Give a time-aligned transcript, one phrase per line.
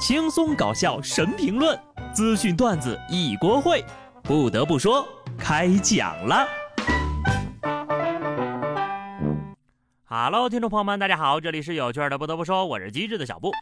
[0.00, 1.78] 轻松搞笑神评论，
[2.14, 3.84] 资讯段子一锅烩。
[4.22, 6.48] 不得不说，开讲了。
[10.06, 12.16] Hello，听众朋友们，大家好，这里是有趣的。
[12.16, 13.52] 不得不说，我是机智的小布。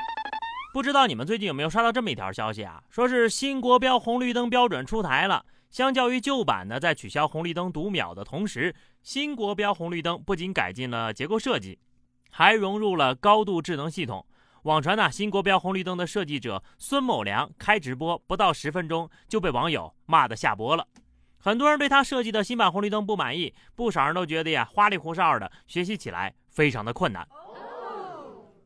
[0.73, 2.80] 不知道你们最近有没有刷到这么一条消息啊？
[2.89, 5.45] 说是新国标红绿灯标准出台了。
[5.73, 11.80] 相较于旧版呢，在取消红绿灯读秒的同时，新国标红绿灯不仅改进了结构设计，
[12.30, 14.25] 还融入了高度智能系统。
[14.62, 20.87] 网传呢，新国标红绿灯的设计者孙某良开直播不到十分钟就被网友骂得下播了。
[21.38, 27.27] 很多人对他设计的新版红绿灯不满意，不少人都觉得呀，花里胡哨的，学习起来非常的困难。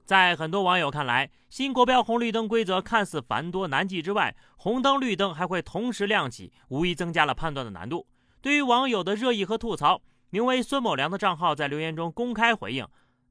[0.05, 8.07] 在很多网友看来，新国标红绿灯规则看似繁多难记之外，红灯绿灯还会同时亮起，无疑增加了判断的难度。
[8.41, 12.87] 对于网友的热议和吐槽，名为孙某良的账号在留言中公开回应：“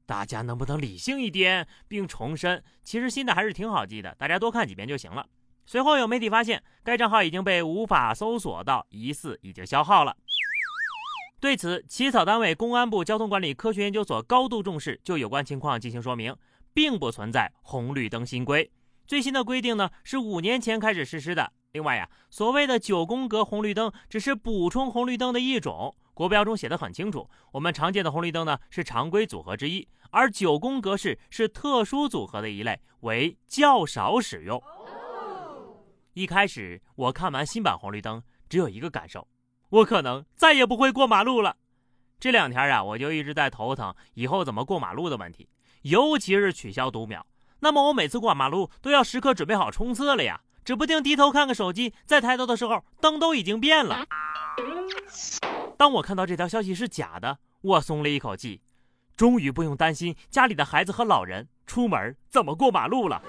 [0.06, 5.26] 大家能不能理性一点？”并重申，其实新的还是挺好记的，大家多看几遍就行了。
[5.66, 10.16] 随后有媒体发现，该账号已经被无法搜索到，疑似已经消耗了。
[11.40, 16.34] 对此，起草单位公安部交通管理科学研究所高度重视，就有关情况进行说明。
[16.74, 18.72] 并不存在红绿灯新规，
[19.06, 21.52] 最新的规定呢是五年前开始实施的。
[21.72, 34.62] 另外呀，所谓的九宫格红绿灯只是补充红绿灯的一种，国标中写的很清楚，我们常见的红绿灯呢是常规组合之一，而九宫格式是特殊组合的一类，为较少使用。
[36.12, 39.26] 一开始我看完新版红绿灯，只有一个感受，
[39.70, 41.56] 我可能再也不会过马路了。
[42.20, 45.48] 这两天啊，我就一直在头疼以后怎么过马路的问题。
[45.82, 47.26] 尤其是取消读秒，
[47.60, 54.04] 那么我每次过马路都要时刻准备好冲刺了呀，指不定低头看个手机，再抬头的时候灯都已经变了。
[55.76, 58.60] 当我看到这条消息是假的，我松了一口气，
[59.16, 63.22] 终于不用担心家里的孩子和老人出门怎么过马路了。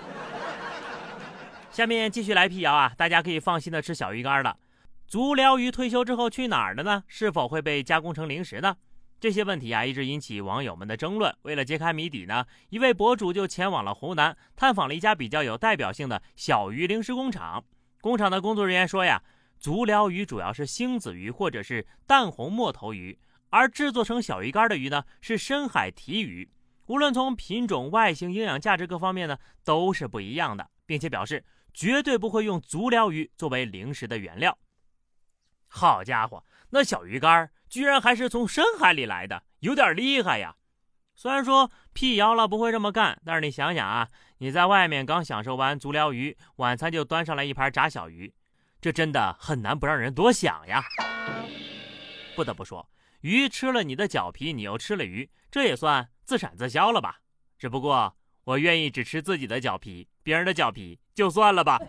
[1.72, 4.58] 下面继续来辟谣啊，大家可以放心的吃小鱼干了。
[5.08, 7.04] 足疗鱼退休之后去哪儿了呢？
[7.08, 8.76] 是否会被加工成零食呢？
[9.20, 11.36] 这些问题啊，一直引起网友们的争论。
[11.44, 17.64] 为了揭开谜底呢，一位博主就前往了湖南，探访了一家比较有代表性的小鱼零食工厂。
[18.02, 19.22] 工厂的工作人员说呀，
[19.64, 23.18] 足疗鱼主要是星子鱼或者是淡红墨头鱼，
[23.50, 26.52] 而制作成小鱼干的鱼呢是深海提鱼。
[26.88, 34.58] 无论从品种、外形、营养价值各方面呢，都是不一样的，并且表示绝对不会用足疗鱼作为零食的原料。
[35.70, 40.58] 好家伙，那小鱼干居然还是从深海里来的，有点厉害呀！
[41.16, 44.10] 虽然说辟谣了不会这么干，但是你想想啊，
[44.40, 48.34] 你在外面刚享受完足疗鱼，晚餐就端上来一盘炸小鱼，
[48.84, 50.84] 这真的很难不让人多想呀。
[52.36, 52.86] 不得不说，
[53.22, 57.20] 鱼吃了你的脚皮，你又吃了鱼，这也算自产自销了吧？
[57.58, 58.14] 只不过
[58.44, 61.80] 我愿意只吃自己的脚皮，别人的脚皮就算了吧。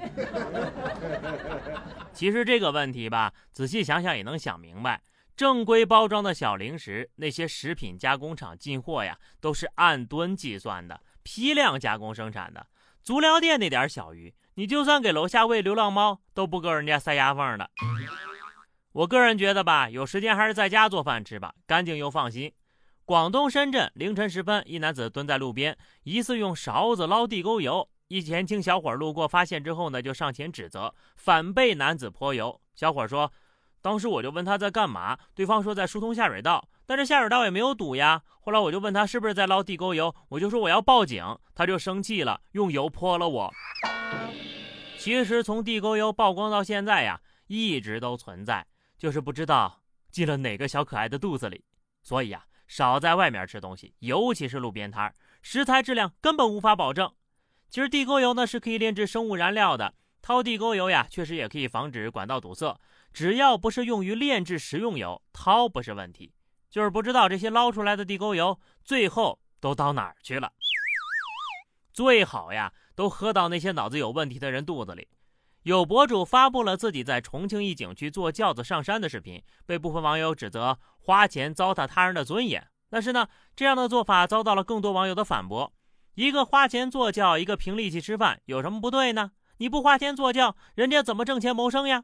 [2.13, 5.03] 其实这个问题吧，仔细想想也能想明白。
[5.37, 12.65] 正规包装的小零食，那些食品加工厂进货呀，都是按吨计算的，批量加工生产的。
[13.03, 17.71] 足疗店那点小鱼，你就算给楼下喂流浪猫，都不够人家塞牙缝的。
[18.93, 22.53] 我个人觉得吧，有时间还是在家做饭吃吧，干净又放心。
[23.05, 27.89] 广东深圳凌晨时分，一男子蹲在路边，疑似用勺子捞地沟油。
[28.09, 32.61] 一年轻小伙路过发现之后呢，就上前指责，反被男子泼油。
[32.75, 33.33] 小伙说。
[33.83, 38.23] 当时我就问他在干嘛，对方说在疏通下水道，但是下水道也没有堵呀。
[38.41, 41.25] 后来我就问他是不是在捞地沟油，我就说我要报警，
[41.55, 43.53] 他就生气了，用油泼了我。
[44.99, 48.67] 其实从地沟油曝光到现在呀，一直都存在，
[48.99, 51.65] 就是不知道进了哪个小可爱的肚子里。
[52.03, 57.11] 所以呀，少在外面吃东西，尤其是路边摊儿食材质量根本无法保证。
[57.71, 62.79] 其实地沟油呢是可以炼制生物燃料的，掏地沟油呀，确实也可以防止管道堵塞。
[63.13, 66.33] 只要不是用于炼制食用油，掏不是问题。
[66.75, 70.53] 就是不知道这些捞出来的地沟油最后都到哪儿去了。
[71.93, 75.07] 最好呀，都喝到那些脑子有问题的人肚子里。
[75.63, 82.67] 有博主发布了自己在重庆一景区坐轿子上山的视频，被部分网友指责花钱糟蹋他人的尊严。
[82.91, 85.73] 但是呢，这样的做法遭到了更多网友的反驳。
[86.17, 89.31] 一个花钱坐轿，一个凭力气吃饭，有什么不对呢？
[89.59, 92.03] 你不花钱坐轿，人家怎么挣钱谋生呀？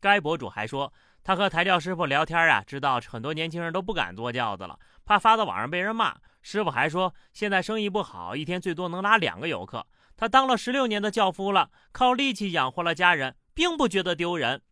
[0.00, 0.92] 该博主还说，
[1.24, 6.16] 他和抬轿师傅聊天啊，知道很多年轻人都不敢坐轿子了，怕发到网上被人骂。
[6.42, 9.86] 师傅还说，现在生意不好，一天最多能拉两个游客。
[10.16, 14.62] 他当了十六年的轿夫了，靠力气养活了家人，并不觉得丢人。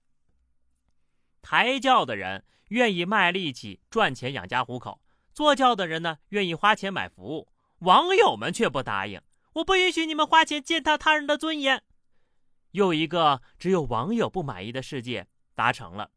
[1.40, 5.00] 抬轿的人愿意卖力气赚钱养家糊口，
[5.32, 7.48] 坐轿的人呢，愿意花钱买服务。
[7.78, 9.20] 网友们却不答应，
[9.54, 11.82] 我不允许你们花钱践踏他人的尊严。
[12.72, 16.10] 又一个只有网友不满意的世界达成了。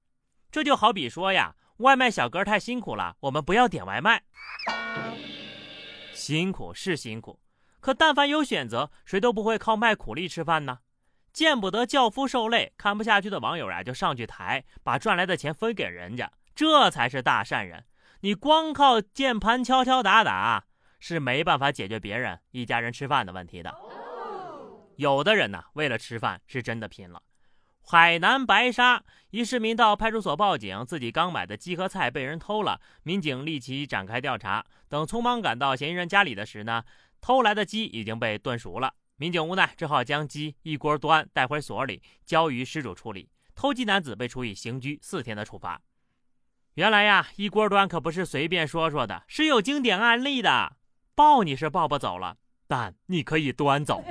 [0.54, 4.22] 这就好比说呀，外卖小哥太辛苦了，我们不要点外卖。
[6.14, 7.40] 辛苦是辛苦，
[7.80, 10.78] 可但凡有选择，谁都不会靠卖苦力吃饭呢。
[11.34, 17.86] 见不得教夫受累，看不下去的网友啊，就上去抬，把赚来的钱分给人家，这才是大善人。
[18.20, 20.66] 你光靠键盘敲敲打打，
[21.00, 23.76] 是没办法解决别人一家人吃饭的问题的。
[24.98, 27.24] 有的人呢，为了吃饭是真的拼了。
[27.86, 34.66] 海南白沙一市民到派出所报警，自己刚买的鸡和菜被人偷了，民警立即展开调查。
[34.88, 36.84] 等匆忙赶到嫌疑人家里的时呢，
[37.20, 38.94] 偷来的鸡已经被炖熟了。
[39.18, 43.30] 民警无奈，只好将鸡一锅端带回所里，交于失主处理。
[43.54, 45.80] 偷鸡男子被处以刑拘四天的处罚。
[46.76, 50.78] 原来呀，一锅端可不是随便说说的，是有经典案例的。
[51.14, 52.38] 抱你是抱不走了，
[52.68, 54.04] 但你可以端走。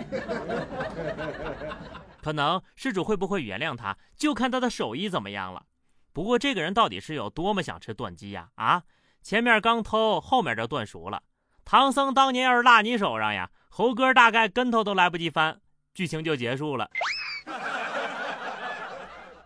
[2.23, 5.65] 可能施主会不会原谅他，就看他的手艺怎么样了。
[6.13, 8.49] 不过这个人到底是有多么想吃炖鸡呀？
[8.55, 8.85] 啊，
[9.23, 11.21] 前面刚偷，后面就炖熟了。
[11.65, 13.51] 唐僧当年要是落你手上呀？
[13.69, 15.61] 猴哥大概跟头都来不及翻，
[15.95, 16.89] 剧情就结束了。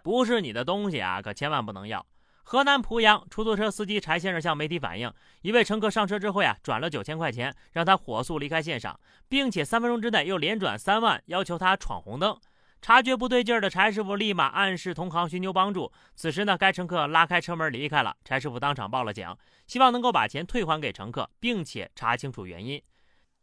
[0.03, 2.05] 不是你的东西啊，可千万不能要。
[2.43, 12.39] 河南濮阳出租车司机柴先生向媒体反映，一位乘客上车之后呀，转了九千块钱，让他火速离开现场，并且三分钟之内又连转三万，要求他闯红灯。
[12.81, 15.91] 察觉不对劲儿的柴师傅立马暗示同行寻求帮助。
[16.15, 19.37] 此时呢，该乘客拉开车门离开了，柴师傅当场报了警，
[19.67, 22.81] 希望能够把钱退还给乘客，并且查清楚原因。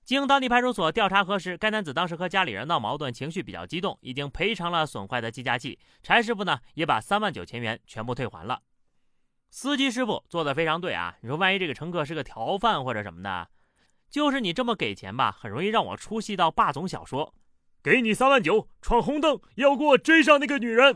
[0.06, 5.80] 经当地派出所调查核实，该男子当时和家里人闹矛盾，情绪比较激动，已经赔偿了损坏的计价器。
[6.02, 8.62] 柴师傅呢，也把三万九千元全部退还了。
[9.50, 11.16] 司机师傅做的非常对啊！
[11.22, 13.48] 你说万一这个乘客是个条犯或者什么的，
[14.10, 17.34] 就是你这么给钱吧，很容易让我出戏到霸总小说。
[17.84, 20.96] 给你三万九，闯红灯要给我追上那个女人。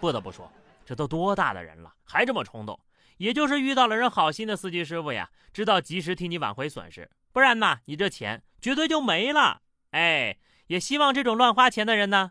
[0.00, 0.50] 不得不说，
[0.86, 2.80] 这都多大的人了，还这么冲动。
[3.18, 9.60] 也就是遇到了人好心的司机师傅呀，知道及时替你挽回损失，不然呢，你这钱绝对就没了。
[9.90, 10.38] 哎，
[10.68, 12.30] 也希望这种乱花钱的人呢，